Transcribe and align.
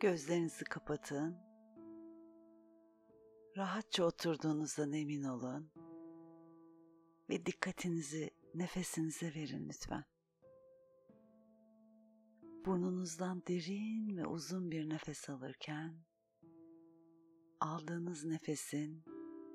Gözlerinizi 0.00 0.64
kapatın. 0.64 1.36
Rahatça 3.56 4.04
oturduğunuzdan 4.04 4.92
emin 4.92 5.22
olun. 5.22 5.70
Ve 7.30 7.46
dikkatinizi 7.46 8.30
nefesinize 8.54 9.34
verin 9.34 9.68
lütfen. 9.68 10.04
Burnunuzdan 12.66 13.42
derin 13.48 14.16
ve 14.16 14.26
uzun 14.26 14.70
bir 14.70 14.88
nefes 14.88 15.30
alırken 15.30 15.96
aldığınız 17.60 18.24
nefesin 18.24 19.04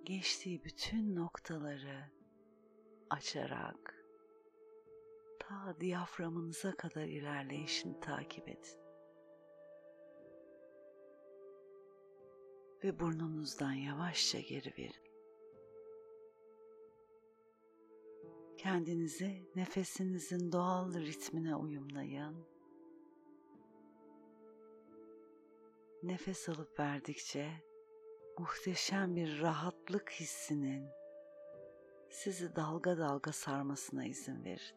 geçtiği 0.04 0.64
bütün 0.64 1.16
noktaları 1.16 2.12
açarak 3.10 4.06
ta 5.40 5.80
diyaframınıza 5.80 6.76
kadar 6.76 7.06
ilerleyişini 7.06 8.00
takip 8.00 8.50
edin. 8.50 8.91
Ve 12.84 13.00
burnunuzdan 13.00 13.74
yavaşça 13.74 14.40
geri 14.40 14.74
verin. 14.78 15.12
Kendinizi 18.58 19.50
nefesinizin 19.56 20.52
doğal 20.52 20.94
ritmine 20.94 21.56
uyumlayın. 21.56 22.48
Nefes 26.04 26.50
alıp 26.50 26.80
verdikçe 26.80 27.52
muhteşem 28.38 29.16
bir 29.16 29.42
rahatlık 29.42 30.12
hissinin 30.12 30.90
sizi 32.10 32.56
dalga 32.56 32.98
dalga 32.98 33.32
sarmasına 33.32 34.06
izin 34.06 34.44
verin. 34.44 34.76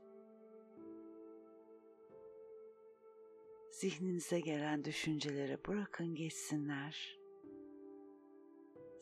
Zihninize 3.71 4.41
gelen 4.41 4.85
düşünceleri 4.85 5.59
bırakın 5.69 6.15
geçsinler. 6.15 7.24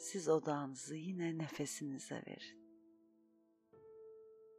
Siz 0.03 0.29
odağınızı 0.29 0.97
yine 0.97 1.39
nefesinize 1.39 2.15
verin. 2.15 2.63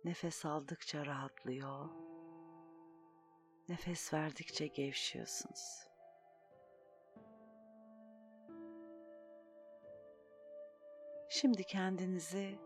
Nefes 0.04 0.46
aldıkça 0.46 1.06
rahatlıyor. 1.06 1.90
Nefes 3.70 4.14
verdikçe 4.14 4.68
gevşiyorsunuz. 4.68 5.88
Şimdi 11.30 11.64
kendinizi 11.64 12.60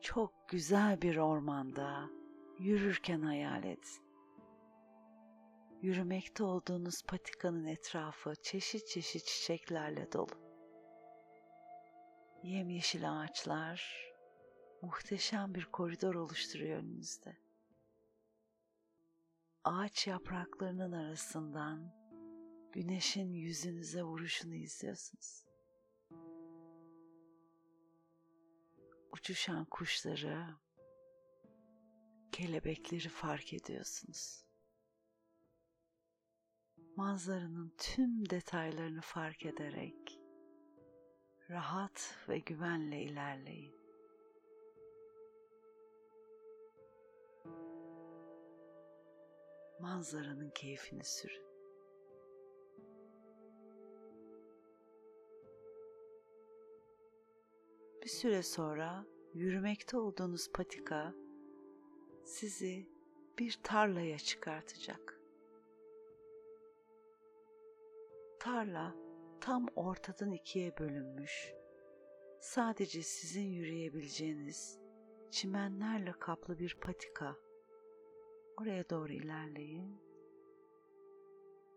çok 0.00 0.48
güzel 0.48 1.02
bir 1.02 1.16
ormanda 1.16 2.10
yürürken 2.58 3.20
hayal 3.20 3.64
edin. 3.64 4.04
Yürümekte 5.82 6.44
olduğunuz 6.44 7.02
patikanın 7.02 7.64
etrafı 7.64 8.34
çeşit 8.42 8.86
çeşit 8.86 9.24
çiçeklerle 9.24 10.12
dolu. 10.12 10.47
Yemyeşil 12.42 13.20
ağaçlar 13.20 14.12
muhteşem 14.82 15.54
bir 15.54 15.64
koridor 15.64 16.14
oluşturuyor 16.14 16.78
önünüzde. 16.78 17.36
Ağaç 19.64 20.06
yapraklarının 20.06 20.92
arasından 20.92 21.94
güneşin 22.72 23.32
yüzünüze 23.32 24.02
vuruşunu 24.02 24.54
izliyorsunuz. 24.54 25.48
uçuşan 29.18 29.64
kuşları, 29.64 30.56
kelebekleri 32.32 33.08
fark 33.08 33.52
ediyorsunuz. 33.52 34.44
Manzaranın 36.96 37.74
tüm 37.78 38.30
detaylarını 38.30 39.00
fark 39.00 39.46
ederek 39.46 40.17
rahat 41.50 42.16
ve 42.28 42.38
güvenle 42.38 43.02
ilerleyin. 43.02 43.74
Manzaranın 49.80 50.50
keyfini 50.50 51.04
sürün. 51.04 51.48
Bir 58.02 58.08
süre 58.08 58.42
sonra 58.42 59.06
yürümekte 59.34 59.96
olduğunuz 59.96 60.52
patika 60.52 61.14
sizi 62.24 62.88
bir 63.38 63.60
tarlaya 63.62 64.18
çıkartacak. 64.18 65.20
Tarla 68.40 69.07
tam 69.48 69.66
ortadan 69.76 70.32
ikiye 70.32 70.78
bölünmüş. 70.78 71.54
Sadece 72.40 73.02
sizin 73.02 73.44
yürüyebileceğiniz 73.44 74.78
çimenlerle 75.30 76.12
kaplı 76.12 76.58
bir 76.58 76.76
patika. 76.80 77.36
Oraya 78.60 78.90
doğru 78.90 79.12
ilerleyin 79.12 80.00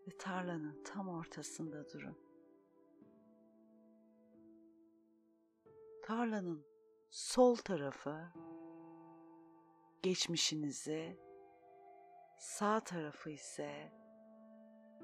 ve 0.06 0.16
tarlanın 0.18 0.82
tam 0.84 1.08
ortasında 1.08 1.88
durun. 1.88 2.16
tarlanın 6.02 6.66
sol 7.10 7.56
tarafı 7.56 8.32
geçmişinizi, 10.02 11.18
sağ 12.38 12.80
tarafı 12.80 13.30
ise 13.30 13.92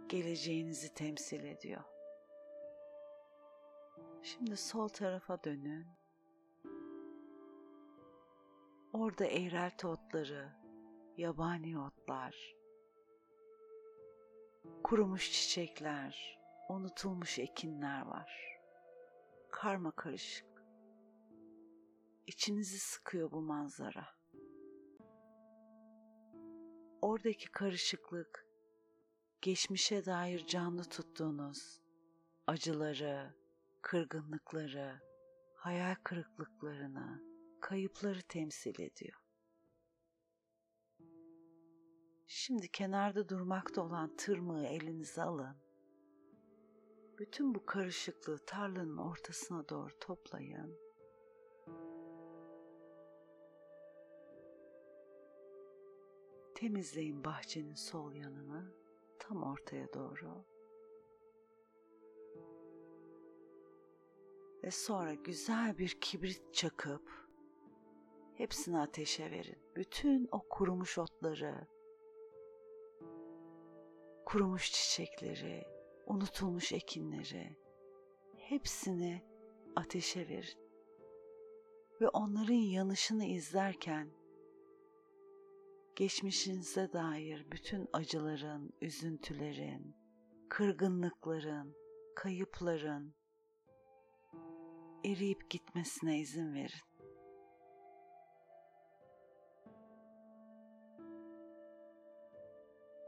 geleceğinizi 0.09 0.95
temsil 0.95 1.45
ediyor. 1.45 1.98
Şimdi 4.23 4.57
sol 4.57 4.89
tarafa 4.89 5.45
dönün. 5.45 5.87
Orada 8.93 9.25
eğrelti 9.25 9.87
otları, 9.87 10.53
yabani 11.17 11.79
otlar, 11.81 12.57
kurumuş 14.85 15.33
çiçekler, 15.33 16.39
unutulmuş 16.69 17.39
ekinler 17.39 18.07
var. 18.07 18.61
Karma 19.51 19.91
karışık. 19.91 20.65
İçinizi 22.27 22.79
sıkıyor 22.79 23.31
bu 23.31 23.41
manzara. 23.41 24.07
Oradaki 27.03 27.51
karışıklık, 27.53 28.47
geçmişe 29.43 30.07
dair 30.07 30.47
canlı 30.47 30.85
tuttuğunuz 30.85 31.81
acıları, 32.47 33.35
kırgınlıkları, 33.83 35.01
hayal 35.55 35.95
kırıklıklarını, 36.05 37.23
kayıpları 37.61 38.23
temsil 38.23 38.81
ediyor. 38.81 39.23
Şimdi 42.27 42.69
kenarda 42.69 43.29
durmakta 43.29 43.83
olan 43.83 44.17
tırmığı 44.17 44.67
elinize 44.67 45.23
alın. 45.23 45.57
Bütün 47.19 47.55
bu 47.55 47.67
karışıklığı 47.67 48.39
tarlanın 48.47 48.99
ortasına 48.99 49.69
doğru 49.69 49.99
toplayın 49.99 50.79
Temizleyin 56.59 57.25
bahçenin 57.25 57.75
sol 57.75 58.15
yanını 58.15 58.73
tam 59.19 59.43
ortaya 59.43 59.93
doğru. 59.93 60.45
Ve 64.69 64.73
sonra 64.73 65.15
güzel 65.15 65.79
bir 65.79 65.89
kibrit 66.01 66.55
çakıp 66.55 67.11
hepsini 68.35 68.79
ateşe 68.79 69.31
verin. 69.31 69.59
Bütün 69.77 70.29
o 70.33 70.49
kurumuş 70.49 70.99
otları, 70.99 71.67
kurumuş 74.27 74.73
çiçekleri, 74.73 75.65
unutulmuş 76.07 76.73
ekinleri 76.73 77.57
hepsini 78.37 79.23
ateşe 79.77 80.29
verin. 80.29 80.59
Ve 82.01 82.09
onların 82.09 82.53
yanışını 82.55 83.25
izlerken 83.25 84.11
geçmişinize 85.97 86.93
dair 86.93 87.47
bütün 87.53 87.89
acıların, 87.93 88.73
üzüntülerin, 88.81 89.97
kırgınlıkların, 90.49 91.77
kayıpların 92.17 93.15
eriyip 95.05 95.51
gitmesine 95.51 96.19
izin 96.19 96.55
verin. 96.55 96.89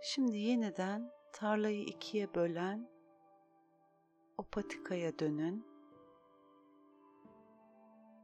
Şimdi 0.03 0.39
yeniden 0.39 1.13
tarlayı 1.33 1.83
ikiye 1.83 2.35
bölen 2.35 2.89
o 4.39 4.43
patikaya 4.43 5.19
dönün 5.19 5.67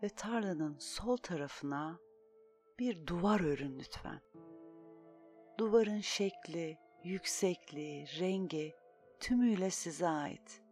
ve 0.03 0.09
tarlanın 0.09 0.79
sol 0.79 1.17
tarafına 1.17 1.99
bir 2.79 3.07
duvar 3.07 3.41
örün 3.41 3.79
lütfen 3.79 4.21
duvarın 5.59 6.01
şekli, 6.01 6.79
yüksekliği, 7.05 8.07
rengi 8.21 8.75
tümüyle 9.21 9.71
size 9.71 10.09
ait. 10.09 10.63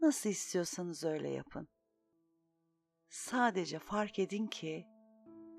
Nasıl 0.00 0.30
istiyorsanız 0.30 1.04
öyle 1.04 1.28
yapın. 1.28 1.68
Sadece 3.08 3.78
fark 3.78 4.18
edin 4.18 4.46
ki 4.46 4.86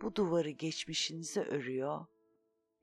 bu 0.01 0.15
duvarı 0.15 0.49
geçmişinize 0.49 1.41
örüyor 1.41 2.05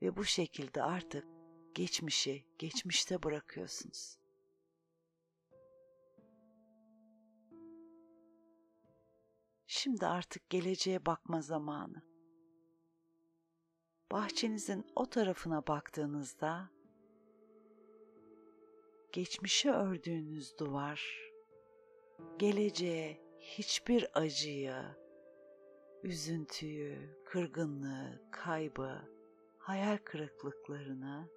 ve 0.01 0.17
bu 0.17 0.25
şekilde 0.25 0.83
artık 0.83 1.27
geçmişi 1.73 2.45
geçmişte 2.59 3.23
bırakıyorsunuz. 3.23 4.17
Şimdi 9.67 10.05
artık 10.05 10.49
geleceğe 10.49 11.05
bakma 11.05 11.41
zamanı. 11.41 12.01
Bahçenizin 14.11 14.85
o 14.95 15.05
tarafına 15.05 15.67
baktığınızda 15.67 16.69
geçmişe 19.11 19.71
ördüğünüz 19.71 20.57
duvar 20.59 21.31
geleceğe 22.39 23.26
hiçbir 23.47 24.07
acıyı, 24.13 24.75
üzüntüyü, 26.03 27.17
kırgınlığı, 27.25 28.21
kaybı, 28.31 29.01
hayal 29.57 29.97
kırıklıklarını 29.97 31.29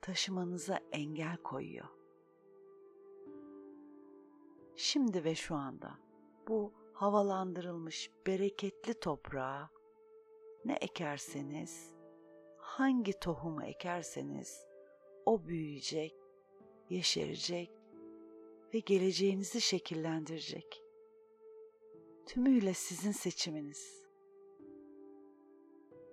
taşımanıza 0.00 0.80
engel 0.92 1.36
koyuyor. 1.36 1.88
Şimdi 4.76 5.24
ve 5.24 5.34
şu 5.34 5.54
anda 5.54 5.98
bu 6.48 6.72
havalandırılmış 6.92 8.10
bereketli 8.26 8.94
toprağa 8.94 9.70
ne 10.64 10.72
ekerseniz, 10.72 11.92
hangi 12.58 13.18
tohumu 13.20 13.64
ekerseniz 13.64 14.66
o 15.26 15.46
büyüyecek, 15.46 16.14
yeşerecek 16.90 17.70
ve 18.74 18.78
geleceğinizi 18.78 19.60
şekillendirecek. 19.60 20.82
Tümüyle 22.26 22.74
sizin 22.74 23.12
seçiminiz. 23.12 24.02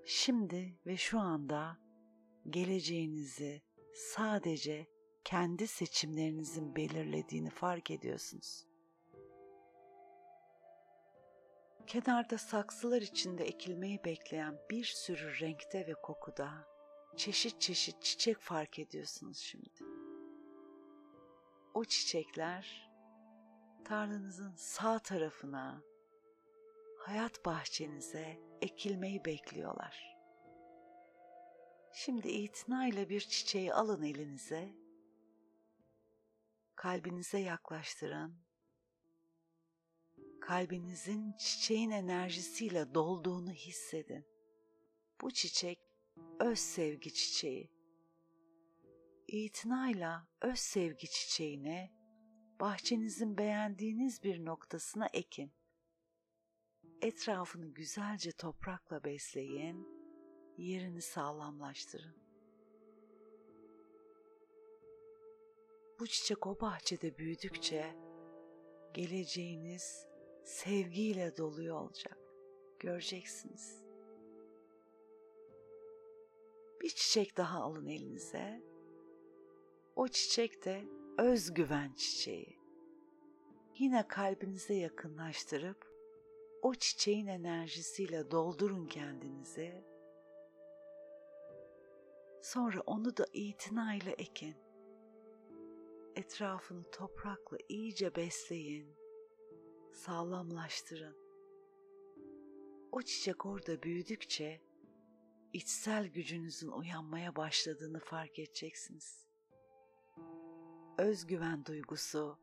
Şimdi 0.05 0.79
ve 0.85 0.97
şu 0.97 1.19
anda 1.19 1.77
geleceğinizi 2.49 3.61
sadece 3.93 4.87
kendi 5.23 5.67
seçimlerinizin 5.67 6.75
belirlediğini 6.75 7.49
fark 7.49 7.91
ediyorsunuz. 7.91 8.65
Kenarda 11.87 12.37
saksılar 12.37 13.01
içinde 13.01 13.45
ekilmeyi 13.45 14.03
bekleyen 14.05 14.59
bir 14.69 14.83
sürü 14.83 15.39
renkte 15.39 15.87
ve 15.87 15.93
kokuda 15.93 16.67
çeşit 17.17 17.61
çeşit 17.61 18.01
çiçek 18.01 18.39
fark 18.39 18.79
ediyorsunuz 18.79 19.37
şimdi. 19.37 19.69
O 21.73 21.85
çiçekler 21.85 22.89
tarlanızın 23.85 24.53
sağ 24.55 24.99
tarafına, 24.99 25.81
hayat 27.09 27.45
bahçenize 27.45 28.39
ekilmeyi 28.61 29.25
bekliyorlar. 29.25 30.17
Şimdi 31.93 32.27
itinayla 32.27 33.09
bir 33.09 33.21
çiçeği 33.21 33.73
alın 33.73 34.03
elinize, 34.03 34.75
kalbinize 36.75 37.39
yaklaştırın. 37.39 38.39
Kalbinizin 40.41 41.33
çiçeğin 41.33 41.91
enerjisiyle 41.91 42.93
dolduğunu 42.93 43.51
hissedin. 43.51 44.25
Bu 45.21 45.31
çiçek 45.31 45.79
öz 46.39 46.59
sevgi 46.59 47.13
çiçeği. 47.13 47.71
İtinayla 49.27 50.27
öz 50.41 50.59
sevgi 50.59 51.09
çiçeğine 51.09 51.91
bahçenizin 52.59 53.37
beğendiğiniz 53.37 54.23
bir 54.23 54.45
noktasına 54.45 55.07
ekin. 55.13 55.58
Etrafını 57.01 57.65
güzelce 57.65 58.31
toprakla 58.31 59.03
besleyin, 59.03 59.87
yerini 60.57 61.01
sağlamlaştırın. 61.01 62.15
Bu 65.99 66.07
çiçek 66.07 66.47
o 66.47 66.61
bahçede 66.61 67.17
büyüdükçe 67.17 67.95
geleceğiniz 68.93 70.07
sevgiyle 70.43 71.37
doluyor 71.37 71.81
olacak. 71.81 72.17
Göreceksiniz. 72.79 73.83
Bir 76.81 76.89
çiçek 76.89 77.37
daha 77.37 77.59
alın 77.59 77.87
elinize. 77.87 78.63
O 79.95 80.07
çiçek 80.07 80.65
de 80.65 80.85
özgüven 81.17 81.93
çiçeği. 81.93 82.59
Yine 83.77 84.07
kalbinize 84.07 84.73
yakınlaştırıp 84.73 85.88
o 86.61 86.75
çiçeğin 86.75 87.27
enerjisiyle 87.27 88.31
doldurun 88.31 88.87
kendinizi. 88.87 89.83
Sonra 92.41 92.81
onu 92.81 93.17
da 93.17 93.25
itinayla 93.33 94.11
ekin. 94.11 94.55
Etrafını 96.15 96.91
toprakla 96.91 97.57
iyice 97.69 98.15
besleyin. 98.15 98.95
Sağlamlaştırın. 99.93 101.17
O 102.91 103.01
çiçek 103.01 103.45
orada 103.45 103.83
büyüdükçe 103.83 104.61
içsel 105.53 106.07
gücünüzün 106.07 106.71
uyanmaya 106.71 107.35
başladığını 107.35 107.99
fark 107.99 108.39
edeceksiniz. 108.39 109.25
Özgüven 110.97 111.65
duygusu, 111.65 112.39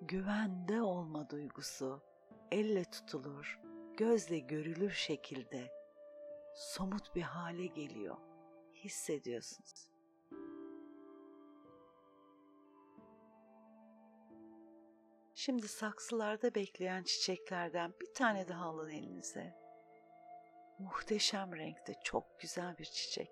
güvende 0.00 0.82
olma 0.82 1.30
duygusu 1.30 2.09
elle 2.50 2.84
tutulur, 2.84 3.60
gözle 3.96 4.38
görülür 4.38 4.90
şekilde 4.90 5.72
somut 6.54 7.14
bir 7.14 7.22
hale 7.22 7.66
geliyor. 7.66 8.16
Hissediyorsunuz. 8.74 9.90
Şimdi 15.34 15.68
saksılarda 15.68 16.54
bekleyen 16.54 17.02
çiçeklerden 17.02 17.92
bir 18.00 18.14
tane 18.14 18.48
daha 18.48 18.64
alın 18.64 18.88
elinize. 18.88 19.54
Muhteşem 20.78 21.56
renkte 21.56 21.94
çok 22.04 22.40
güzel 22.40 22.78
bir 22.78 22.84
çiçek. 22.84 23.30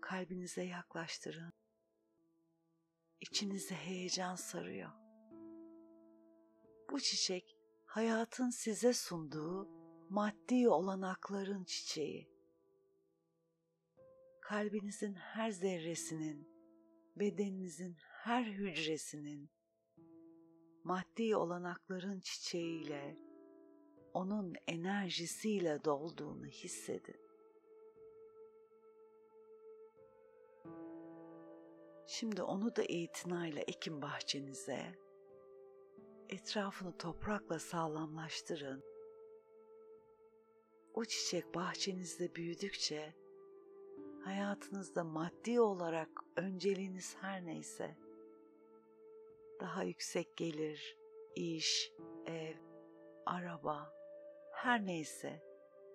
Kalbinize 0.00 0.62
yaklaştırın. 0.62 1.52
İçinize 3.20 3.74
heyecan 3.74 4.34
sarıyor. 4.34 4.90
Bu 6.90 7.00
çiçek 7.00 7.56
hayatın 7.86 8.50
size 8.50 8.92
sunduğu 8.92 9.68
maddi 10.08 10.68
olanakların 10.68 11.64
çiçeği. 11.64 12.30
Kalbinizin 14.40 15.14
her 15.14 15.50
zerresinin, 15.50 16.48
bedeninizin 17.16 17.96
her 17.98 18.44
hücresinin 18.44 19.50
maddi 20.84 21.36
olanakların 21.36 22.20
çiçeğiyle, 22.20 23.16
onun 24.14 24.54
enerjisiyle 24.68 25.84
dolduğunu 25.84 26.46
hissedin. 26.46 27.20
Şimdi 32.06 32.42
onu 32.42 32.76
da 32.76 32.82
itinayla 32.82 33.62
ekin 33.62 34.02
bahçenize. 34.02 35.09
Etrafını 36.30 36.98
toprakla 36.98 37.58
sağlamlaştırın. 37.58 38.84
O 40.94 41.04
çiçek 41.04 41.54
bahçenizde 41.54 42.34
büyüdükçe 42.34 43.14
hayatınızda 44.24 45.04
maddi 45.04 45.60
olarak 45.60 46.08
önceliğiniz 46.36 47.16
her 47.20 47.46
neyse 47.46 47.96
daha 49.60 49.82
yüksek 49.82 50.36
gelir, 50.36 50.98
iş, 51.34 51.92
ev, 52.26 52.56
araba, 53.26 53.92
her 54.52 54.86
neyse 54.86 55.42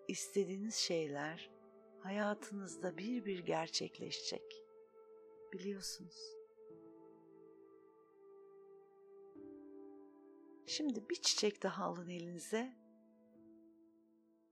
istediğiniz 0.07 0.75
şeyler 0.75 1.51
hayatınızda 1.99 2.97
bir 2.97 3.25
bir 3.25 3.39
gerçekleşecek. 3.39 4.63
Biliyorsunuz. 5.53 6.34
Şimdi 10.67 11.09
bir 11.09 11.15
çiçek 11.15 11.63
daha 11.63 11.83
alın 11.85 12.09
elinize. 12.09 12.75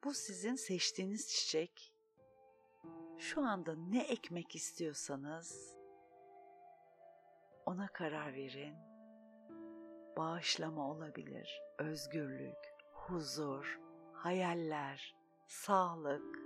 Bu 0.04 0.14
sizin 0.14 0.56
seçtiğiniz 0.56 1.30
çiçek. 1.30 1.94
Şu 3.18 3.42
anda 3.42 3.76
ne 3.76 4.04
ekmek 4.04 4.56
istiyorsanız 4.56 5.78
ona 7.66 7.88
karar 7.88 8.34
verin 8.34 8.76
bağışlama 10.18 10.92
olabilir, 10.92 11.62
özgürlük, 11.78 12.76
huzur, 12.94 13.80
hayaller, 14.14 15.16
sağlık. 15.48 16.40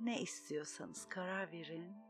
Ne 0.00 0.20
istiyorsanız 0.20 1.08
karar 1.08 1.52
verin. 1.52 2.05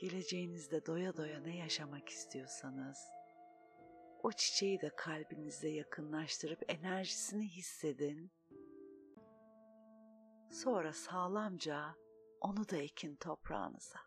Geleceğinizde 0.00 0.86
doya 0.86 1.16
doya 1.16 1.40
ne 1.40 1.56
yaşamak 1.56 2.08
istiyorsanız, 2.08 2.98
o 4.22 4.32
çiçeği 4.32 4.80
de 4.80 4.90
kalbinizde 4.96 5.68
yakınlaştırıp 5.68 6.62
enerjisini 6.68 7.48
hissedin. 7.48 8.30
Sonra 10.50 10.92
sağlamca 10.92 11.94
onu 12.40 12.68
da 12.68 12.76
ekin 12.76 13.16
toprağınıza. 13.16 14.00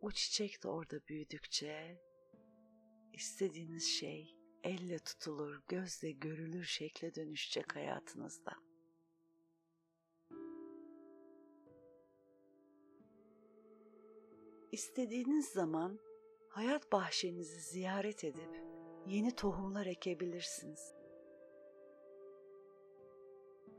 O 0.00 0.10
çiçek 0.10 0.62
de 0.62 0.68
orada 0.68 1.00
büyüdükçe 1.08 2.00
istediğiniz 3.12 3.84
şey 3.84 4.36
elle 4.64 4.98
tutulur, 4.98 5.62
gözle 5.68 6.10
görülür 6.10 6.64
şekle 6.64 7.14
dönüşecek 7.14 7.76
hayatınızda. 7.76 8.69
İstediğiniz 14.72 15.48
zaman 15.48 16.00
hayat 16.48 16.92
bahçenizi 16.92 17.60
ziyaret 17.60 18.24
edip 18.24 18.64
yeni 19.06 19.36
tohumlar 19.36 19.86
ekebilirsiniz. 19.86 20.94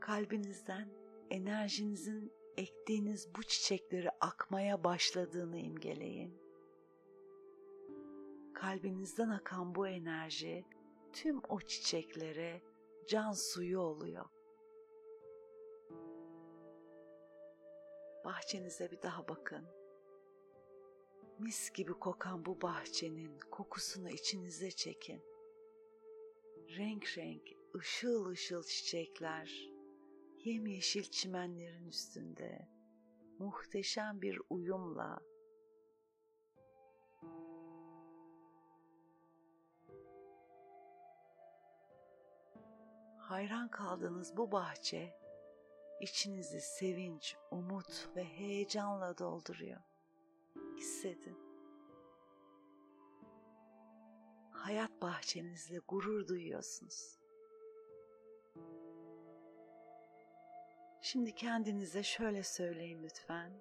Kalbinizden 0.00 0.88
enerjinizin 1.30 2.32
ektiğiniz 2.56 3.34
bu 3.34 3.42
çiçekleri 3.42 4.10
akmaya 4.10 4.84
başladığını 4.84 5.58
imgeleyin. 5.58 6.42
Kalbinizden 8.54 9.28
akan 9.28 9.74
bu 9.74 9.88
enerji 9.88 10.64
tüm 11.12 11.40
o 11.48 11.60
çiçeklere 11.60 12.62
can 13.08 13.32
suyu 13.32 13.80
oluyor. 13.80 14.24
Bahçenize 18.24 18.90
bir 18.90 19.02
daha 19.02 19.28
bakın. 19.28 19.81
Mis 21.42 21.70
gibi 21.72 21.92
kokan 21.92 22.46
bu 22.46 22.62
bahçenin 22.62 23.40
kokusunu 23.50 24.10
içinize 24.10 24.70
çekin. 24.70 25.22
Renk 26.68 27.18
renk, 27.18 27.42
ışıl 27.74 28.26
ışıl 28.26 28.62
çiçekler, 28.62 29.70
yemyeşil 30.44 31.02
çimenlerin 31.02 31.86
üstünde 31.88 32.68
muhteşem 33.38 34.22
bir 34.22 34.40
uyumla 34.50 35.20
hayran 43.18 43.70
kaldığınız 43.70 44.36
bu 44.36 44.52
bahçe 44.52 45.14
içinizi 46.00 46.60
sevinç, 46.60 47.36
umut 47.50 48.16
ve 48.16 48.24
heyecanla 48.24 49.18
dolduruyor. 49.18 49.91
Hissedin. 50.76 51.38
Hayat 54.50 55.02
bahçenizle 55.02 55.78
gurur 55.88 56.28
duyuyorsunuz. 56.28 57.18
Şimdi 61.00 61.34
kendinize 61.34 62.02
şöyle 62.02 62.42
söyleyin 62.42 63.02
lütfen. 63.02 63.52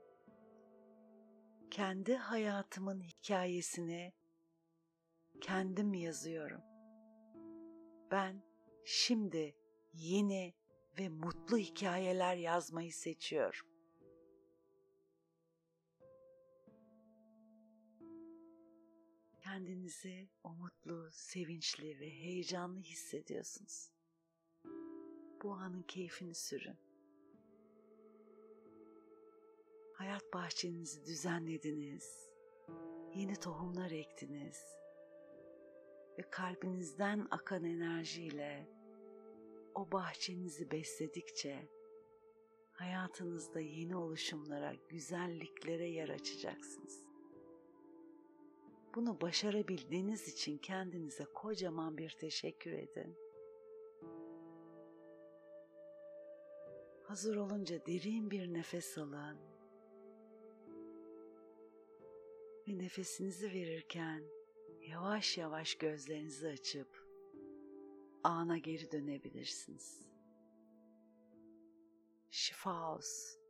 Kendi 1.72 2.16
hayatımın 2.16 3.02
hikayesini 3.02 4.14
kendim 5.42 5.94
yazıyorum. 5.94 6.62
Ben 8.12 8.44
şimdi 8.86 9.56
yeni 9.94 10.54
ve 11.00 11.10
mutlu 11.10 11.58
hikayeler 11.58 12.36
yazmayı 12.36 12.94
seçiyorum. 12.94 13.71
Kendinizi 19.52 20.30
umutlu, 20.44 21.10
sevinçli 21.12 22.00
ve 22.00 22.10
heyecanlı 22.10 22.80
hissediyorsunuz. 22.80 23.92
Bu 25.44 25.52
anın 25.52 25.82
keyfini 25.82 26.36
sürün. 26.36 26.78
Hayat 29.96 30.34
bahçenizi 30.34 31.06
düzenlediniz. 31.06 32.30
Yeni 33.16 33.36
tohumlar 33.36 33.92
ektiniz. 33.92 34.64
Ve 36.18 36.30
kalbinizden 36.30 37.28
akan 37.32 37.64
enerjiyle 37.64 38.70
o 39.76 39.92
bahçenizi 39.92 40.72
besledikçe 40.72 41.70
hayatınızda 42.72 43.60
yeni 43.60 43.96
oluşumlara, 43.96 44.74
güzelliklere 44.90 45.90
yer 45.90 46.10
açacaksınız. 46.10 47.01
Bunu 48.96 49.22
başarabildiğiniz 49.22 50.28
için 50.28 50.58
kendinize 50.58 51.26
kocaman 51.26 51.98
bir 51.98 52.10
teşekkür 52.10 52.72
edin. 52.72 53.18
Hazır 57.04 57.36
olunca 57.36 57.86
derin 57.86 58.32
bir 58.32 58.54
nefes 58.54 58.98
alın. 58.98 59.38
Ve 62.68 62.78
nefesinizi 62.78 63.54
verirken 63.54 64.24
yavaş 64.88 65.38
yavaş 65.38 65.76
gözlerinizi 65.76 66.48
açıp 66.48 67.08
ana 68.24 68.58
geri 68.58 68.92
dönebilirsiniz. 68.92 70.02
Şifa 72.32 72.96
olsun. 72.96 73.41